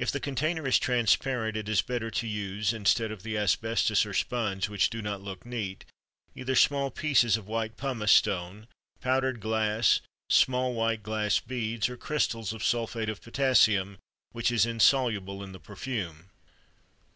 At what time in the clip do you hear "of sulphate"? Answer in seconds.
12.52-13.08